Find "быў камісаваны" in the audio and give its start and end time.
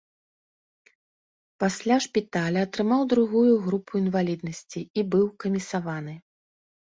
5.13-6.15